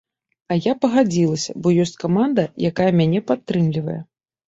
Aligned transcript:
А 0.55 0.55
я 0.57 0.73
пагадзілася, 0.85 1.55
бо 1.65 1.75
ёсць 1.85 1.95
каманда, 2.07 2.49
якая 2.73 2.91
мяне 3.01 3.25
падтрымлівае. 3.33 4.05